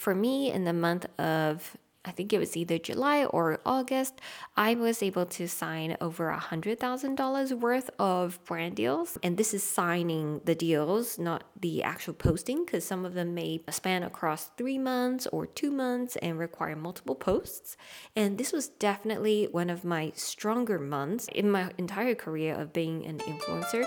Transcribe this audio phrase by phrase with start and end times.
[0.00, 1.76] For me, in the month of
[2.06, 4.22] I think it was either July or August,
[4.56, 9.18] I was able to sign over a $100,000 worth of brand deals.
[9.22, 13.60] And this is signing the deals, not the actual posting, because some of them may
[13.68, 17.76] span across three months or two months and require multiple posts.
[18.16, 23.04] And this was definitely one of my stronger months in my entire career of being
[23.04, 23.84] an influencer.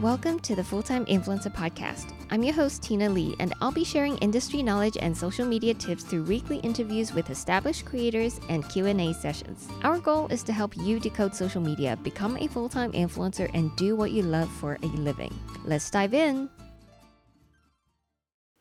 [0.00, 2.14] Welcome to the Full Time Influencer Podcast.
[2.30, 6.04] I'm your host, Tina Lee, and I'll be sharing industry knowledge and social media tips
[6.04, 9.68] through weekly interviews with established creators and Q&A sessions.
[9.82, 13.94] Our goal is to help you decode social media, become a full-time influencer, and do
[13.94, 15.38] what you love for a living.
[15.66, 16.48] Let's dive in.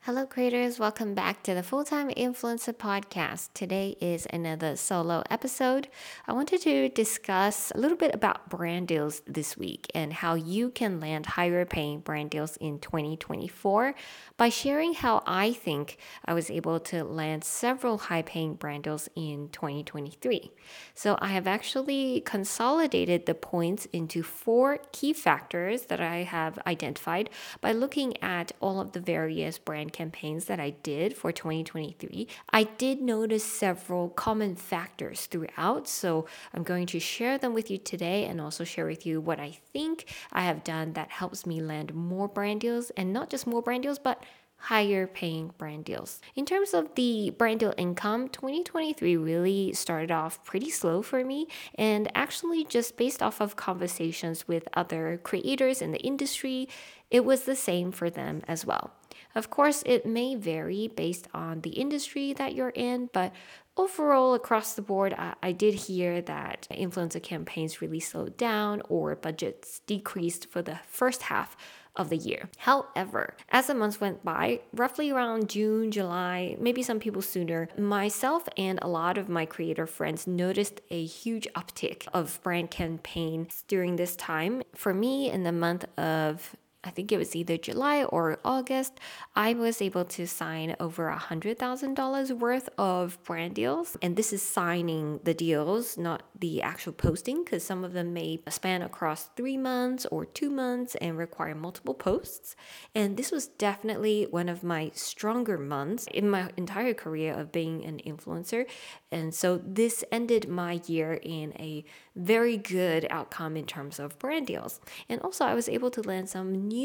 [0.10, 0.80] Hello, creators.
[0.80, 3.50] Welcome back to the Full Time Influencer Podcast.
[3.54, 5.88] Today is another solo episode.
[6.26, 10.72] I wanted to discuss a little bit about brand deals this week and how you
[10.72, 13.94] can land higher paying brand deals in 2024
[14.36, 19.10] by sharing how I think I was able to land several high paying brand deals
[19.16, 20.52] in 2023.
[20.96, 27.30] So, I have actually consolidated the points into four key factors that I have identified
[27.62, 32.64] by looking at all of the various brand campaigns that I did for 2023, I
[32.64, 35.90] did notice several common factors throughout.
[35.90, 39.42] So I'm going to share them with you today and also share with you what
[39.42, 43.46] I think I have done that helps me land more brand deals and not just
[43.46, 44.24] more brand deals, but
[44.72, 46.22] higher paying brand deals.
[46.36, 51.48] In terms of the brand deal income, 2023 really started off pretty slow for me
[51.76, 56.70] and actually just based off of conversations with other creators in the industry,
[57.12, 58.92] it was the same for them as well.
[59.36, 63.34] Of course, it may vary based on the industry that you're in, but
[63.78, 69.16] overall, across the board, I, I, did hear that influencer campaigns really slowed down or
[69.16, 71.56] budgets decreased for the first half
[71.96, 72.50] of the year.
[72.58, 78.48] However, as the months went by, roughly around June, July, maybe some people sooner, myself
[78.58, 83.96] and a lot of my creator friends noticed a huge uptick of brand campaigns during
[83.96, 84.64] this time.
[84.76, 89.02] For me, in the month of I think it was either July or August,
[89.36, 93.98] I was able to sign over a $100,000 worth of brand deals.
[94.02, 98.42] And this is signing the deals, not the actual posting, because some of them may
[98.48, 102.56] span across three months or two months and require multiple posts.
[102.96, 107.84] And this was definitely one of my stronger months in my entire career of being
[107.84, 108.66] an influencer.
[109.12, 111.84] And so this ended my year in a
[112.16, 114.80] very good outcome in terms of brand deals.
[115.08, 116.79] And also, I was able to land some new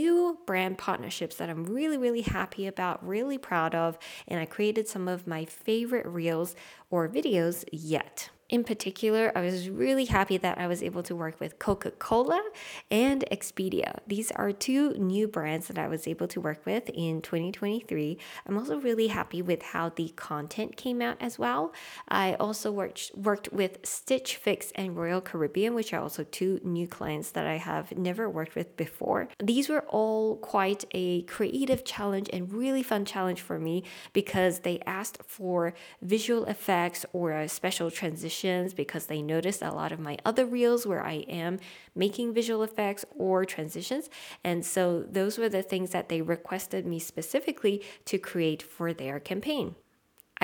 [0.46, 3.98] brand partnerships that I'm really, really happy about, really proud of.
[4.28, 6.54] And I created some of my favorite reels
[6.90, 8.30] or videos yet.
[8.50, 12.42] In particular, I was really happy that I was able to work with Coca Cola
[12.90, 14.00] and Expedia.
[14.06, 18.18] These are two new brands that I was able to work with in 2023.
[18.46, 21.72] I'm also really happy with how the content came out as well.
[22.08, 26.86] I also worked, worked with Stitch Fix and Royal Caribbean, which are also two new
[26.86, 29.26] clients that I have never worked with before.
[29.42, 34.80] These were all quite a creative challenge and really fun challenge for me because they
[34.84, 35.72] asked for
[36.02, 38.33] visual effects or a special transition
[38.74, 41.60] because they noticed a lot of my other reels where I am
[41.94, 44.08] making visual effects or transitions.
[44.42, 49.20] And so those were the things that they requested me specifically to create for their
[49.20, 49.76] campaign.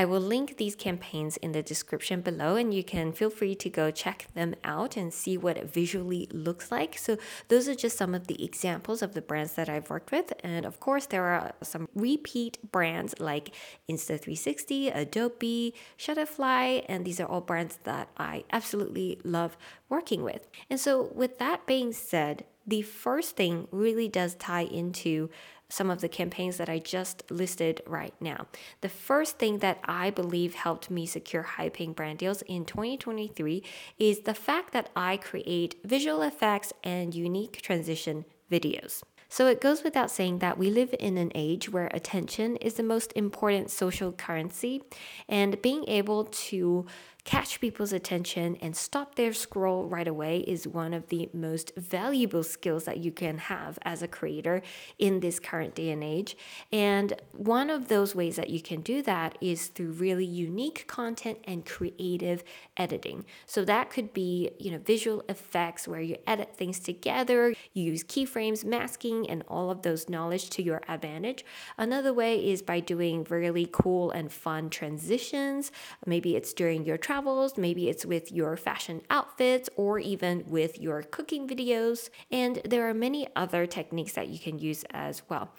[0.01, 3.69] I will link these campaigns in the description below, and you can feel free to
[3.69, 6.97] go check them out and see what it visually looks like.
[6.97, 7.19] So,
[7.49, 10.33] those are just some of the examples of the brands that I've worked with.
[10.43, 13.55] And of course, there are some repeat brands like
[13.91, 19.59] Insta360, Adobe, Shutterfly, and these are all brands that I absolutely love
[19.91, 20.49] working with.
[20.71, 25.29] And so, with that being said, the first thing really does tie into
[25.71, 28.47] some of the campaigns that I just listed right now.
[28.83, 33.63] The first thing that I believe helped me secure high paying brand deals in 2023
[33.99, 39.03] is the fact that I create visual effects and unique transition videos.
[39.33, 42.83] So it goes without saying that we live in an age where attention is the
[42.83, 44.83] most important social currency,
[45.29, 46.85] and being able to
[47.25, 52.43] catch people's attention and stop their scroll right away is one of the most valuable
[52.43, 54.63] skills that you can have as a creator
[54.99, 56.37] in this current day and age.
[56.73, 61.39] And one of those ways that you can do that is through really unique content
[61.45, 62.43] and creative
[62.77, 63.25] editing.
[63.47, 68.05] So that could be, you know, visual effects where you edit things together, you use
[68.05, 71.45] keyframes, masking, and all of those knowledge to your advantage.
[71.77, 75.73] Another way is by doing really cool and fun transitions.
[76.07, 81.03] Maybe it's during your travels, maybe it's with your fashion outfits, or even with your
[81.03, 82.09] cooking videos.
[82.31, 85.51] And there are many other techniques that you can use as well.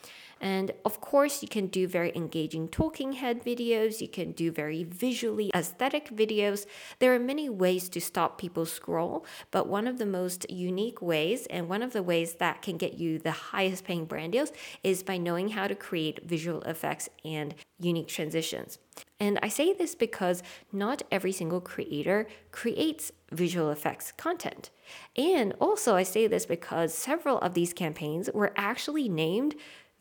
[0.41, 4.83] And of course, you can do very engaging talking head videos, you can do very
[4.83, 6.65] visually aesthetic videos.
[6.97, 11.45] There are many ways to stop people scroll, but one of the most unique ways
[11.51, 14.51] and one of the ways that can get you the highest paying brand deals
[14.83, 18.79] is by knowing how to create visual effects and unique transitions.
[19.19, 20.41] And I say this because
[20.71, 24.71] not every single creator creates visual effects content.
[25.15, 29.55] And also, I say this because several of these campaigns were actually named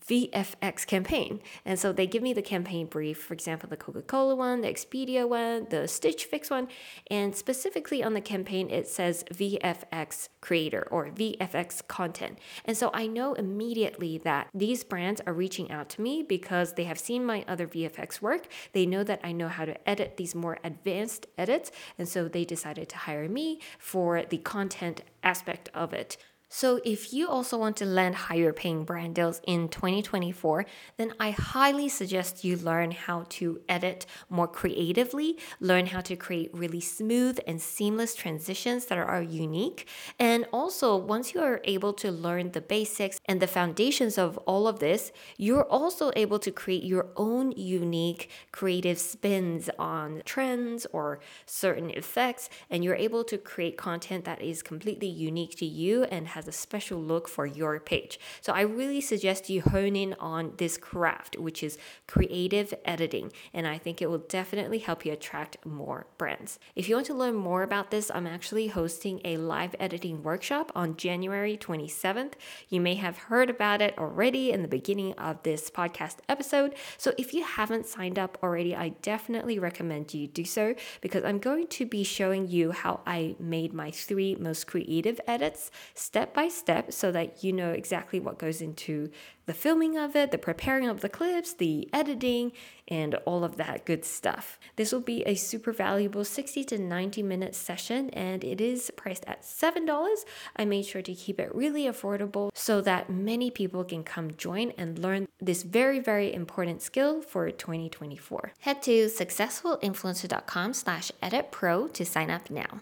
[0.07, 1.41] VFX campaign.
[1.65, 4.69] And so they give me the campaign brief, for example, the Coca Cola one, the
[4.69, 6.69] Expedia one, the Stitch Fix one.
[7.11, 12.39] And specifically on the campaign, it says VFX creator or VFX content.
[12.65, 16.85] And so I know immediately that these brands are reaching out to me because they
[16.85, 18.47] have seen my other VFX work.
[18.73, 21.71] They know that I know how to edit these more advanced edits.
[21.99, 26.17] And so they decided to hire me for the content aspect of it.
[26.53, 30.67] So, if you also want to land higher paying brand deals in 2024,
[30.97, 36.51] then I highly suggest you learn how to edit more creatively, learn how to create
[36.53, 39.87] really smooth and seamless transitions that are unique.
[40.19, 44.67] And also, once you are able to learn the basics and the foundations of all
[44.67, 51.21] of this, you're also able to create your own unique creative spins on trends or
[51.47, 56.27] certain effects, and you're able to create content that is completely unique to you and
[56.27, 58.19] has has a special look for your page.
[58.41, 61.77] So I really suggest you hone in on this craft, which is
[62.07, 66.59] creative editing, and I think it will definitely help you attract more brands.
[66.75, 70.73] If you want to learn more about this, I'm actually hosting a live editing workshop
[70.75, 72.33] on January 27th.
[72.71, 76.75] You may have heard about it already in the beginning of this podcast episode.
[76.97, 81.39] So if you haven't signed up already, I definitely recommend you do so because I'm
[81.39, 86.35] going to be showing you how I made my three most creative edits step step
[86.35, 89.11] by step so that you know exactly what goes into
[89.47, 92.53] the filming of it, the preparing of the clips, the editing,
[92.87, 94.59] and all of that good stuff.
[94.77, 99.25] This will be a super valuable 60 to 90 minute session and it is priced
[99.27, 100.15] at $7.
[100.57, 104.73] I made sure to keep it really affordable so that many people can come join
[104.79, 108.53] and learn this very, very important skill for 2024.
[108.61, 112.81] Head to successfulinfluencer.com slash edit pro to sign up now.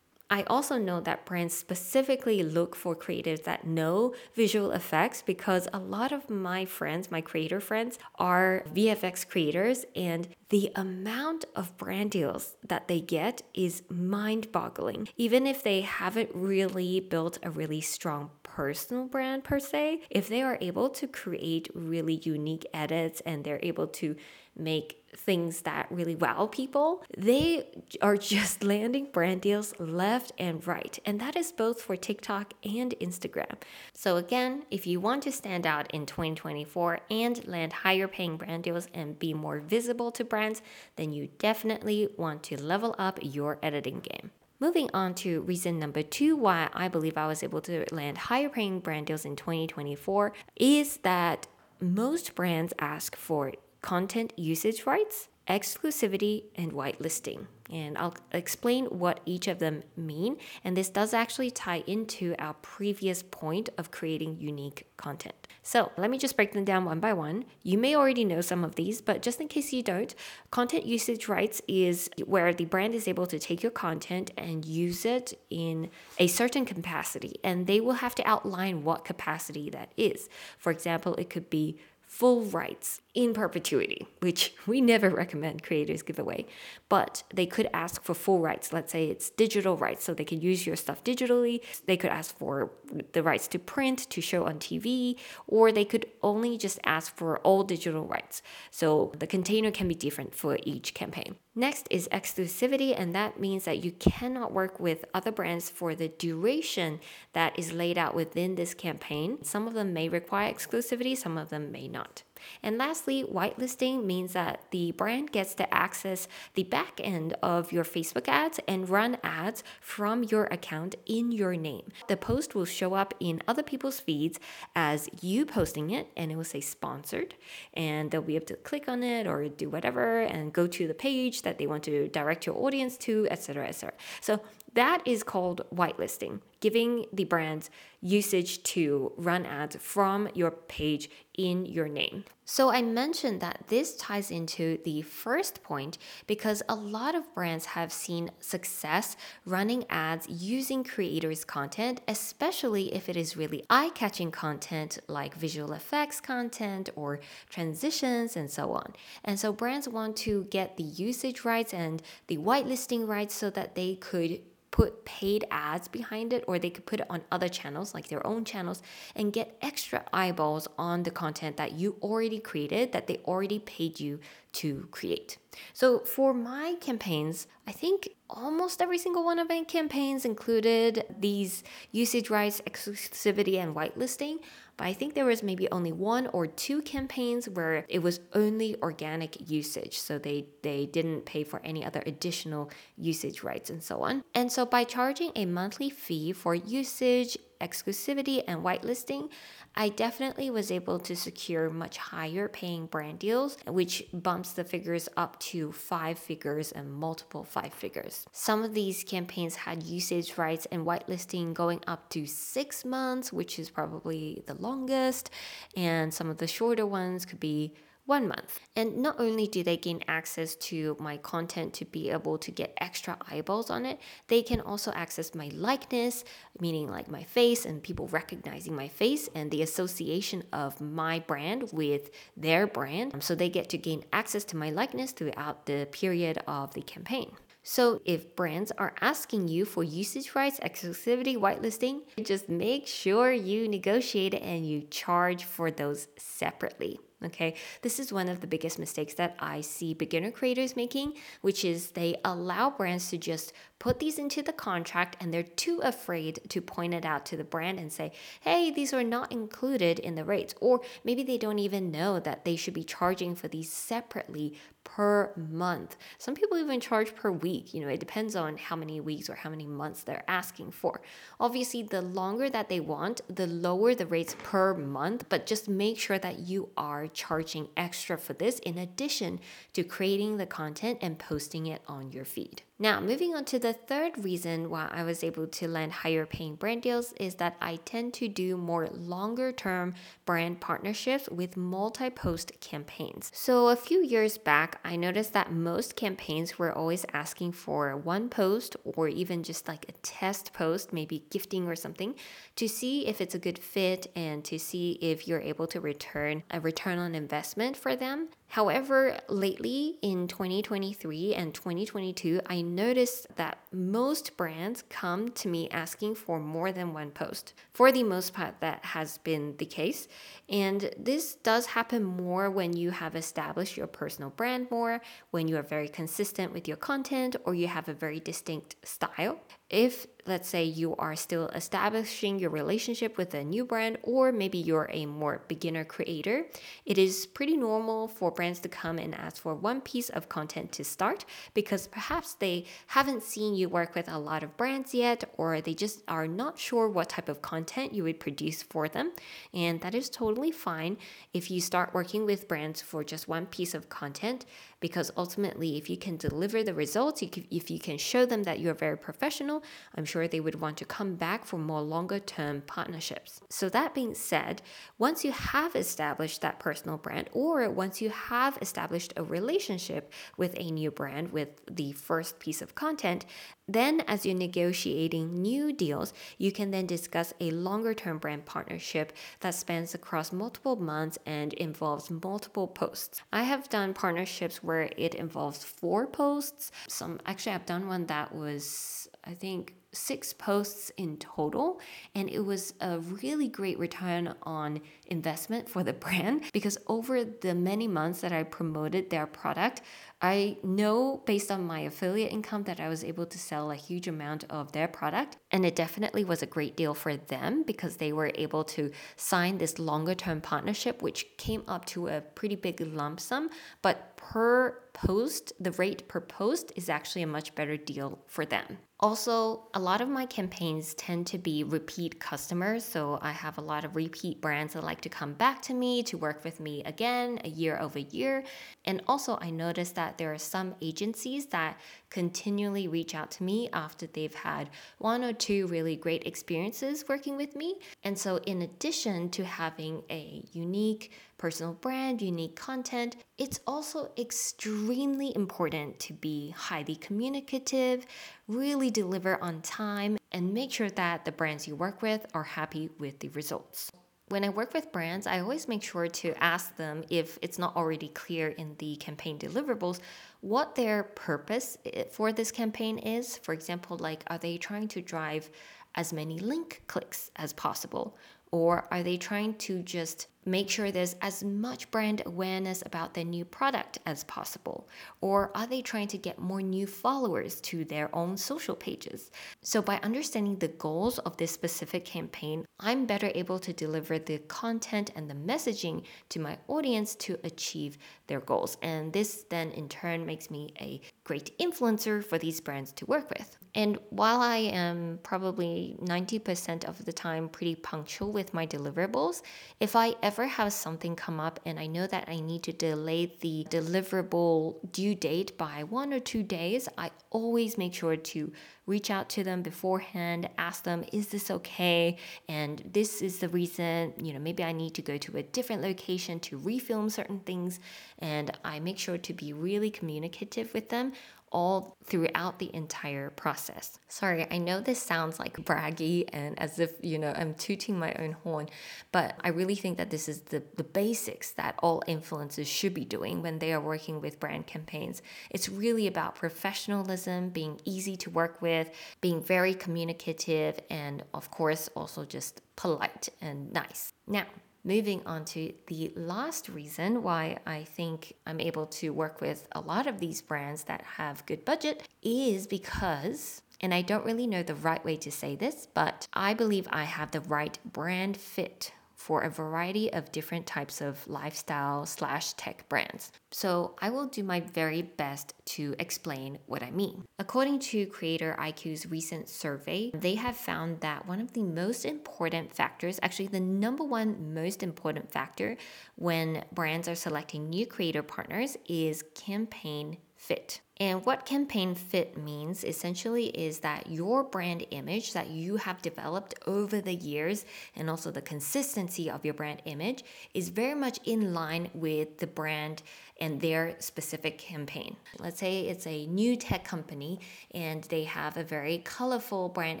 [0.30, 5.78] I also know that brands specifically look for creatives that know visual effects because a
[5.78, 12.10] lot of my friends, my creator friends, are VFX creators, and the amount of brand
[12.10, 15.08] deals that they get is mind boggling.
[15.16, 20.42] Even if they haven't really built a really strong personal brand per se, if they
[20.42, 24.14] are able to create really unique edits and they're able to
[24.56, 27.66] make things that really wow people, they
[28.00, 30.98] are just landing brand deals left and right.
[31.04, 33.56] And that is both for TikTok and Instagram.
[33.92, 38.64] So, again, if you want to stand out in 2024 and land higher paying brand
[38.64, 40.62] deals and be more visible to brands,
[40.96, 44.30] then you definitely want to level up your editing game.
[44.60, 48.48] Moving on to reason number two why I believe I was able to land higher
[48.48, 51.46] paying brand deals in 2024 is that
[51.80, 53.52] most brands ask for
[53.82, 57.46] content usage rights, exclusivity, and whitelisting.
[57.70, 60.38] And I'll explain what each of them mean.
[60.64, 65.34] And this does actually tie into our previous point of creating unique content.
[65.62, 67.44] So let me just break them down one by one.
[67.62, 70.14] You may already know some of these, but just in case you don't,
[70.50, 75.04] content usage rights is where the brand is able to take your content and use
[75.04, 77.38] it in a certain capacity.
[77.44, 80.30] And they will have to outline what capacity that is.
[80.56, 86.18] For example, it could be full rights in perpetuity, which we never recommend creators give
[86.18, 86.46] away.
[86.88, 88.72] But they could ask for full rights.
[88.72, 91.60] Let's say it's digital rights, so they can use your stuff digitally.
[91.86, 92.72] They could ask for
[93.12, 97.38] the rights to print, to show on TV, or they could only just ask for
[97.40, 98.42] all digital rights.
[98.70, 101.36] So the container can be different for each campaign.
[101.58, 106.06] Next is exclusivity, and that means that you cannot work with other brands for the
[106.06, 107.00] duration
[107.32, 109.42] that is laid out within this campaign.
[109.42, 112.22] Some of them may require exclusivity, some of them may not.
[112.62, 117.84] And lastly, whitelisting means that the brand gets to access the back end of your
[117.84, 121.88] Facebook ads and run ads from your account in your name.
[122.08, 124.38] The post will show up in other people's feeds
[124.74, 127.34] as you posting it and it will say sponsored
[127.74, 130.94] and they'll be able to click on it or do whatever and go to the
[130.94, 133.66] page that they want to direct your audience to, etc.
[133.66, 133.94] etc.
[134.20, 134.40] So
[134.74, 141.64] that is called whitelisting, giving the brands usage to run ads from your page in
[141.64, 142.24] your name.
[142.44, 147.66] So I mentioned that this ties into the first point because a lot of brands
[147.66, 149.16] have seen success
[149.46, 155.72] running ads using creators' content, especially if it is really eye catching content like visual
[155.72, 158.94] effects content or transitions and so on.
[159.24, 163.74] And so brands want to get the usage rights and the whitelisting rights so that
[163.74, 164.40] they could
[164.78, 168.24] put paid ads behind it or they could put it on other channels like their
[168.24, 168.80] own channels
[169.16, 173.98] and get extra eyeballs on the content that you already created that they already paid
[173.98, 174.20] you
[174.52, 175.36] to create.
[175.72, 181.64] So for my campaigns, I think almost every single one of my campaigns included these
[181.90, 184.38] usage rights, exclusivity, and whitelisting.
[184.78, 188.76] But I think there was maybe only one or two campaigns where it was only
[188.80, 189.98] organic usage.
[189.98, 194.22] So they, they didn't pay for any other additional usage rights and so on.
[194.34, 199.30] And so by charging a monthly fee for usage, exclusivity, and whitelisting,
[199.74, 205.08] I definitely was able to secure much higher paying brand deals, which bumps the figures
[205.16, 208.26] up to five figures and multiple five figures.
[208.32, 213.58] Some of these campaigns had usage rights and whitelisting going up to six months, which
[213.58, 215.30] is probably the longest,
[215.76, 217.74] and some of the shorter ones could be
[218.08, 218.58] one month.
[218.74, 222.72] And not only do they gain access to my content to be able to get
[222.80, 226.24] extra eyeballs on it, they can also access my likeness,
[226.58, 231.68] meaning like my face and people recognizing my face and the association of my brand
[231.70, 233.22] with their brand.
[233.22, 237.32] So they get to gain access to my likeness throughout the period of the campaign.
[237.62, 243.68] So if brands are asking you for usage rights, exclusivity, whitelisting, just make sure you
[243.68, 246.98] negotiate and you charge for those separately.
[247.24, 251.64] Okay, this is one of the biggest mistakes that I see beginner creators making, which
[251.64, 256.40] is they allow brands to just put these into the contract and they're too afraid
[256.48, 260.14] to point it out to the brand and say, hey, these are not included in
[260.14, 260.54] the rates.
[260.60, 265.32] Or maybe they don't even know that they should be charging for these separately per
[265.36, 265.96] month.
[266.16, 267.74] Some people even charge per week.
[267.74, 271.02] You know, it depends on how many weeks or how many months they're asking for.
[271.38, 275.98] Obviously, the longer that they want, the lower the rates per month, but just make
[275.98, 279.40] sure that you are charging extra for this in addition
[279.72, 282.62] to creating the content and posting it on your feed.
[282.80, 286.54] Now, moving on to the third reason why I was able to land higher paying
[286.54, 289.94] brand deals is that I tend to do more longer term
[290.24, 293.32] brand partnerships with multi post campaigns.
[293.34, 298.28] So, a few years back, I noticed that most campaigns were always asking for one
[298.28, 302.14] post or even just like a test post, maybe gifting or something,
[302.54, 306.44] to see if it's a good fit and to see if you're able to return
[306.52, 308.28] a return on investment for them.
[308.50, 316.14] However, lately in 2023 and 2022, I noticed that most brands come to me asking
[316.14, 317.52] for more than one post.
[317.74, 320.08] For the most part, that has been the case.
[320.48, 325.58] And this does happen more when you have established your personal brand more, when you
[325.58, 329.40] are very consistent with your content, or you have a very distinct style.
[329.68, 334.58] If let's say you are still establishing your relationship with a new brand, or maybe
[334.58, 336.46] you're a more beginner creator,
[336.84, 340.70] it is pretty normal for brands to come and ask for one piece of content
[340.70, 345.24] to start because perhaps they haven't seen you work with a lot of brands yet,
[345.36, 349.10] or they just are not sure what type of content you would produce for them.
[349.52, 350.98] And that is totally fine
[351.34, 354.46] if you start working with brands for just one piece of content
[354.80, 358.74] because ultimately, if you can deliver the results, if you can show them that you're
[358.74, 359.62] very professional,
[359.94, 363.40] I'm sure they would want to come back for more longer term partnerships.
[363.50, 364.62] So, that being said,
[364.98, 370.54] once you have established that personal brand, or once you have established a relationship with
[370.58, 373.24] a new brand with the first piece of content,
[373.70, 379.12] then, as you're negotiating new deals, you can then discuss a longer term brand partnership
[379.40, 383.20] that spans across multiple months and involves multiple posts.
[383.30, 386.70] I have done partnerships where it involves four posts.
[386.88, 391.80] Some actually, I've done one that was, I think, six posts in total
[392.14, 397.54] and it was a really great return on investment for the brand because over the
[397.54, 399.82] many months that I promoted their product
[400.20, 404.08] I know based on my affiliate income that I was able to sell a huge
[404.08, 405.36] amount of their product.
[405.52, 409.58] And it definitely was a great deal for them because they were able to sign
[409.58, 413.48] this longer term partnership, which came up to a pretty big lump sum.
[413.80, 418.78] But per post, the rate per post is actually a much better deal for them.
[419.00, 422.84] Also, a lot of my campaigns tend to be repeat customers.
[422.84, 426.02] So I have a lot of repeat brands that like to come back to me
[426.02, 428.44] to work with me again a year over year.
[428.84, 431.78] And also, I noticed that there are some agencies that
[432.10, 437.36] continually reach out to me after they've had one or two really great experiences working
[437.36, 437.76] with me.
[438.04, 445.34] And so, in addition to having a unique personal brand, unique content, it's also extremely
[445.34, 448.06] important to be highly communicative,
[448.48, 452.90] really deliver on time, and make sure that the brands you work with are happy
[452.98, 453.92] with the results.
[454.28, 457.74] When I work with brands, I always make sure to ask them if it's not
[457.76, 460.00] already clear in the campaign deliverables
[460.42, 461.78] what their purpose
[462.10, 463.38] for this campaign is.
[463.38, 465.48] For example, like are they trying to drive
[465.94, 468.18] as many link clicks as possible?
[468.50, 473.24] Or are they trying to just make sure there's as much brand awareness about their
[473.24, 474.88] new product as possible?
[475.20, 479.30] Or are they trying to get more new followers to their own social pages?
[479.62, 484.38] So, by understanding the goals of this specific campaign, I'm better able to deliver the
[484.38, 488.76] content and the messaging to my audience to achieve their goals.
[488.82, 493.28] And this then in turn makes me a great influencer for these brands to work
[493.30, 493.56] with.
[493.78, 499.42] And while I am probably 90% of the time pretty punctual with my deliverables,
[499.78, 503.32] if I ever have something come up and I know that I need to delay
[503.40, 508.52] the deliverable due date by one or two days, I always make sure to
[508.86, 512.16] reach out to them beforehand, ask them, is this okay?
[512.48, 515.82] And this is the reason, you know, maybe I need to go to a different
[515.82, 517.78] location to refilm certain things.
[518.18, 521.12] And I make sure to be really communicative with them
[521.50, 523.98] all throughout the entire process.
[524.08, 528.12] Sorry, I know this sounds like braggy and as if, you know, I'm tooting my
[528.14, 528.68] own horn,
[529.12, 533.04] but I really think that this is the, the basics that all influencers should be
[533.04, 535.22] doing when they are working with brand campaigns.
[535.50, 538.90] It's really about professionalism, being easy to work with,
[539.20, 544.12] being very communicative, and of course, also just polite and nice.
[544.26, 544.46] Now,
[544.88, 549.80] moving on to the last reason why I think I'm able to work with a
[549.80, 554.64] lot of these brands that have good budget is because and I don't really know
[554.64, 558.92] the right way to say this, but I believe I have the right brand fit
[559.28, 563.30] for a variety of different types of lifestyle slash tech brands.
[563.50, 567.24] So I will do my very best to explain what I mean.
[567.38, 572.74] According to Creator IQ's recent survey, they have found that one of the most important
[572.74, 575.76] factors, actually the number one most important factor
[576.16, 580.80] when brands are selecting new creator partners is campaign fit.
[581.00, 586.56] And what campaign fit means essentially is that your brand image that you have developed
[586.66, 591.54] over the years and also the consistency of your brand image is very much in
[591.54, 593.02] line with the brand
[593.40, 595.14] and their specific campaign.
[595.38, 597.38] Let's say it's a new tech company
[597.72, 600.00] and they have a very colorful brand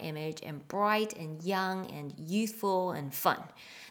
[0.00, 3.42] image and bright and young and youthful and fun.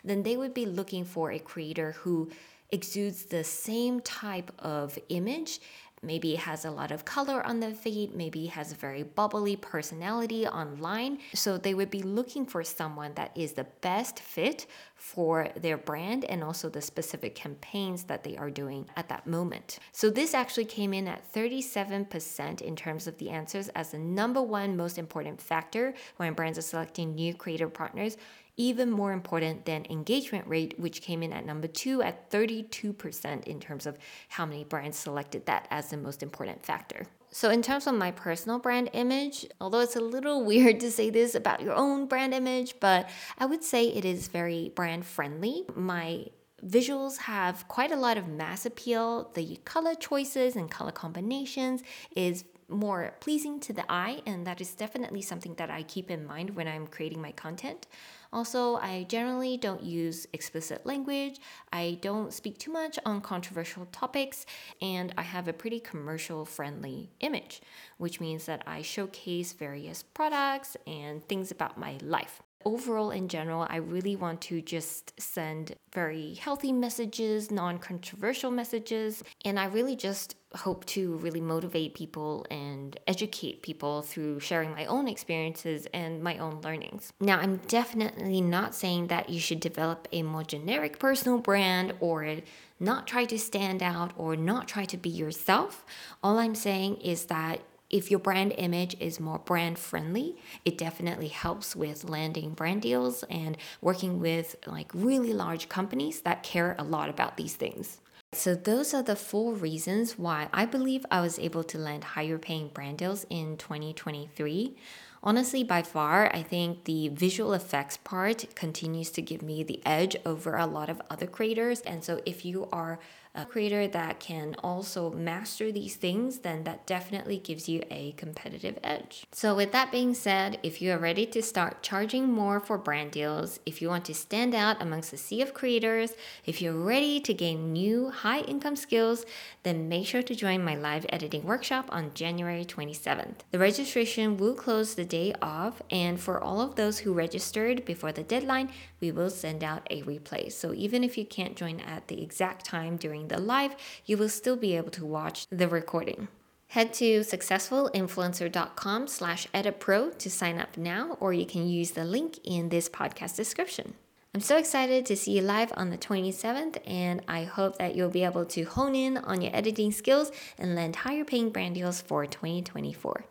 [0.04, 2.32] Then they would be looking for a creator who
[2.72, 5.60] exudes the same type of image
[6.06, 10.46] Maybe has a lot of color on the feed, maybe has a very bubbly personality
[10.48, 11.18] online.
[11.34, 16.24] So they would be looking for someone that is the best fit for their brand
[16.26, 19.80] and also the specific campaigns that they are doing at that moment.
[19.92, 24.42] So this actually came in at 37% in terms of the answers as the number
[24.42, 28.18] one most important factor when brands are selecting new creative partners
[28.58, 33.60] even more important than engagement rate, which came in at number two at 32% in
[33.60, 33.98] terms of
[34.30, 37.06] how many brands selected that as the most important factor.
[37.32, 41.10] So, in terms of my personal brand image, although it's a little weird to say
[41.10, 45.66] this about your own brand image, but I would say it is very brand friendly.
[45.76, 46.28] My
[46.66, 49.32] visuals have quite a lot of mass appeal.
[49.34, 51.84] The color choices and color combinations
[52.16, 56.26] is more pleasing to the eye, and that is definitely something that I keep in
[56.26, 57.88] mind when I'm creating my content.
[58.34, 61.40] Also, I generally don't use explicit language,
[61.72, 64.46] I don't speak too much on controversial topics,
[64.82, 67.62] and I have a pretty commercial friendly image,
[67.98, 73.66] which means that I showcase various products and things about my life overall, in general,
[73.70, 79.96] I really want to just send very healthy messages, non controversial messages, and I really
[79.96, 86.24] just hope to really motivate people and educate people through sharing my own experiences and
[86.24, 87.14] my own learnings.
[87.20, 92.38] Now, I'm definitely not saying that you should develop a more generic personal brand or
[92.80, 95.86] not try to stand out or not try to be yourself.
[96.24, 97.62] All I'm saying is that
[97.96, 103.24] if your brand image is more brand friendly, it definitely helps with landing brand deals
[103.30, 108.02] and working with like really large companies that care a lot about these things.
[108.34, 112.38] So, those are the four reasons why I believe I was able to land higher
[112.38, 114.76] paying brand deals in 2023.
[115.24, 120.18] Honestly, by far, I think the visual effects part continues to give me the edge
[120.26, 121.80] over a lot of other creators.
[121.82, 123.00] And so, if you are
[123.36, 128.80] a creator that can also master these things, then that definitely gives you a competitive
[128.84, 129.26] edge.
[129.32, 133.12] So, with that being said, if you are ready to start charging more for brand
[133.12, 136.14] deals, if you want to stand out amongst a sea of creators,
[136.46, 139.26] if you're ready to gain new high income skills,
[139.64, 143.40] then make sure to join my live editing workshop on January 27th.
[143.52, 148.12] The registration will close the day of, and for all of those who registered before
[148.12, 148.72] the deadline,
[149.02, 150.52] we will send out a replay.
[150.52, 154.30] So even if you can't join at the exact time during the live, you will
[154.30, 156.28] still be able to watch the recording.
[156.70, 162.40] Head to successfulinfluencer.com slash editpro to sign up now, or you can use the link
[162.44, 163.94] in this podcast description.
[164.34, 168.10] I'm so excited to see you live on the 27th, and I hope that you'll
[168.10, 172.02] be able to hone in on your editing skills and land higher paying brand deals
[172.02, 173.24] for 2024.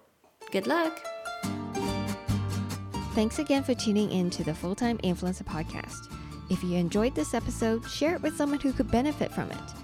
[0.50, 1.02] Good luck!
[3.14, 6.11] Thanks again for tuning in to the Full Time Influencer Podcast.
[6.50, 9.83] If you enjoyed this episode, share it with someone who could benefit from it,